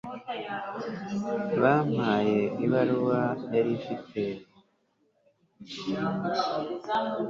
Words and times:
bampaye 1.61 2.39
ibaruwa 2.65 3.21
yari 3.53 3.71
afite 3.77 4.21